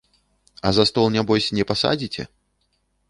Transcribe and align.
А 0.67 0.71
за 0.77 0.85
стол 0.91 1.05
нябось 1.17 1.51
не 1.59 1.63
пасадзіце? 1.73 2.27